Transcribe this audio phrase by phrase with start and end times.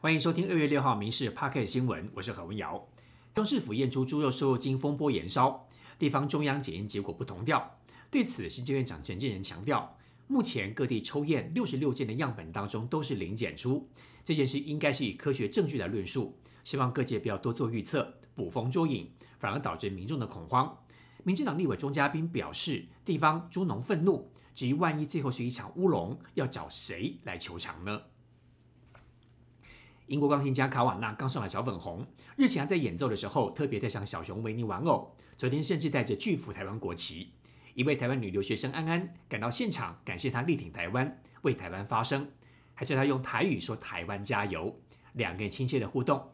[0.00, 2.88] 欢迎收听二月六号《民事 p a r k e t 新闻》，我是何文瑶。
[3.34, 5.66] 中市府验出猪肉瘦肉精风波延烧，
[5.98, 7.80] 地方中央检验结果不同调。
[8.08, 9.98] 对此，行政院长陈建仁强调，
[10.28, 13.88] 目前各地抽验六十六件的样本当中都是零检出，
[14.24, 16.38] 这件事应该是以科学证据来论述。
[16.62, 19.10] 希望各界不要多做预测，捕风捉影，
[19.40, 20.78] 反而导致民众的恐慌。
[21.24, 28.00] 民进党立委钟嘉宾表示，地方猪农愤怒，至于万一最后是一场乌龙，要找谁来求偿呢？
[30.08, 37.34] 英国钢琴家卡瓦纳刚上了小粉红，日前还在演奏的时候特别带上小熊维尼玩偶，昨天甚至带着巨幅台湾国旗。
[37.74, 42.30] 一位台湾女留学生安安赶到现场，感谢他力挺台湾，为台湾发声，
[42.72, 44.80] 还叫他用台语说“台湾加油”，
[45.12, 46.32] 两个人亲切的互动。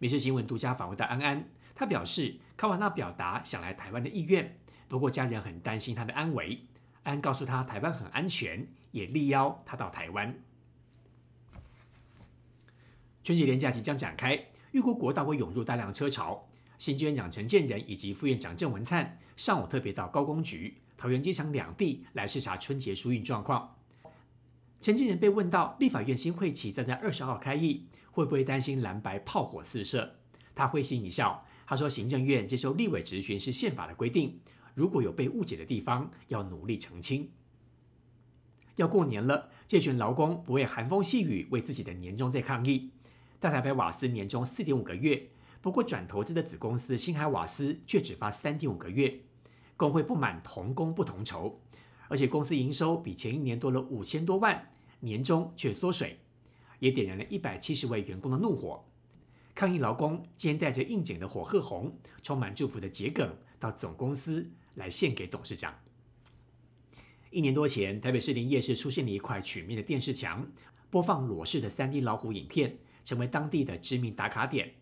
[0.00, 4.58] 美食新闻独家访问到安安，他表示卡瓦纳表达想来台湾的意愿，
[4.88, 6.66] 不过家人很担心他的安危。
[7.04, 10.34] 安告诉他台湾很安全，也力邀他到台湾。
[13.24, 16.48] 春节连假即将展开，预估国道会涌入大量车潮。
[16.76, 23.76] 新局院长陈建仁以及副院长郑文灿上午特别到高工局、桃园机场两地来视察春节疏运状况。
[24.80, 30.16] 陈建仁被问到立法院新会期将在二十号开议，会不会担心蓝白炮火四射？
[30.56, 34.40] 他会心一笑，他说：“行政院接受立委质询是宪法的规定，
[34.74, 37.30] 如果有被误解的地方，要努力澄清。”
[38.74, 42.90] 要过年了，这群劳工不畏寒风细雨，为自己的年终在抗议。
[43.42, 49.22] 大台北瓦斯年终四点五个月，不过转投资的子公司新海瓦斯却只发三点五个月。
[49.76, 51.60] 工会不满同工不同酬，
[52.06, 54.70] 而且公司营收比前一年多了五千多万，
[55.00, 56.20] 年终却缩水，
[56.78, 58.84] 也点燃了一百七十位员工的怒火。
[59.56, 65.74] 抗议劳工今天带着应景的火鹤红，充满祝福的桔梗到总公司来献给董事长。
[67.32, 70.48] 一年多前，台北市林夜市出现了一块曲面的电视墙，
[70.90, 72.78] 播放裸视的三 D 老虎影片。
[73.04, 74.74] 成为当地的知名打卡点，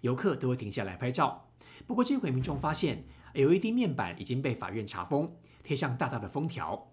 [0.00, 1.48] 游客都会停下来拍照。
[1.86, 3.04] 不过这回民众发现
[3.34, 6.92] ，LED 面板已经被法院查封，贴上大大的封条。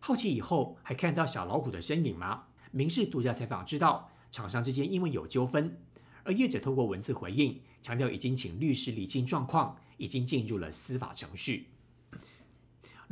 [0.00, 2.44] 好奇以后还看到小老虎的身影吗？
[2.70, 5.78] 民事独家采访知道，厂商之间因为有纠纷，
[6.24, 11.68] 而业者透过文字回应，强调已经请律师理清状况，已经进入了司法程序。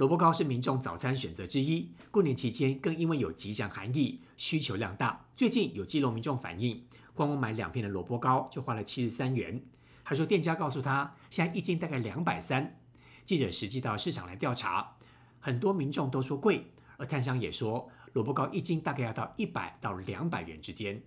[0.00, 5.26] 萝卜糕是民众早餐选择之一，过年期间更因为有吉祥含义，需求量大。
[5.36, 6.82] 最近有基隆民众反映。
[7.12, 9.62] 光光买两片的萝卜糕就花了七十三元。
[10.02, 12.80] 还说店家告诉他，现在一斤大概两百三。
[13.26, 14.96] 记者实际到市场来调查，
[15.38, 21.02] 很多民众都说贵，而摊商也说萝卜糕一斤大概要到一百到两百元之间。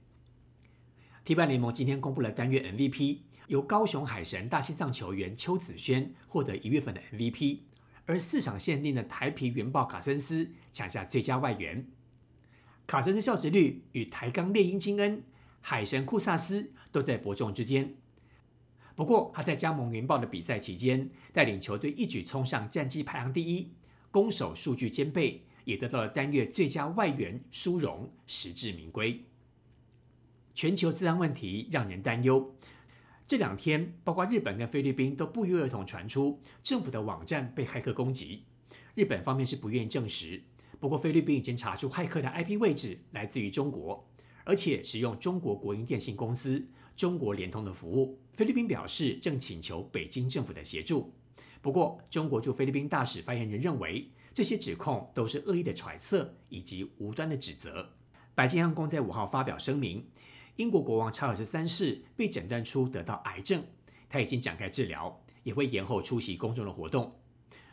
[1.25, 7.61] T 班联盟今天公布了单月 MVP，由高雄海神大心脏球员邱子轩获得一月份的 MVP，
[8.05, 11.87] 而四场限定的台皮原爆卡森斯抢下最佳外援。
[12.85, 15.23] 卡森斯效值率与台钢猎鹰金恩。
[15.65, 17.95] 海神库萨斯都在伯仲之间。
[18.95, 23.71] 不过，他在加盟云豹的比赛期间，带领球队一举冲上战绩排行第一，
[24.11, 29.23] 攻守数据兼备，也得到了单月最佳外援殊荣，实至名归。
[30.53, 32.53] 全球治安问题让人担忧。
[33.25, 38.44] 这两天，包括日本跟菲律宾都不约而同传出政府的网站被骇客攻击。
[38.95, 40.44] 日本方面是不愿意证实，
[40.79, 44.07] 不过菲律宾已经查出骇客的 IP 位置来自于中国。
[44.45, 46.67] 而且使用中国国营电信公司
[46.97, 48.19] 中国联通的服务。
[48.33, 51.13] 菲律宾表示正请求北京政府的协助。
[51.62, 57.91] 不过，中国驻菲律宾大使发言人认为，这些指控都是恶意的揣测以及无端的指责。
[58.35, 60.07] 白金汉宫在五号发表声明，
[60.57, 63.63] 英国国王查尔斯三世被诊断出得到癌症，
[64.07, 67.15] 他已经展开治疗，也会延后出席公众的活动。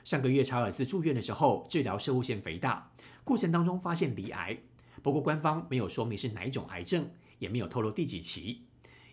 [0.02, 2.91] 上个月查尔斯住院的时候，治疗射物腺肥大，
[3.22, 4.58] 过程当中发现罹癌。
[5.02, 8.62] 不过，官方没有说明是哪一种癌症，也没有透露第几期。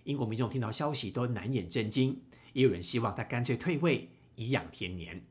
[0.06, 2.22] 英国民众听到消息都难掩震惊，
[2.54, 5.24] 也有人希望他干脆退位，颐养天年。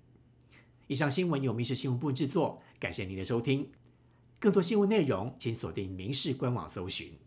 [0.86, 3.70] 以上新闻由民事新闻部制作，感谢您的收听。
[4.38, 7.25] 更多新闻内容，请锁定民事官网搜寻。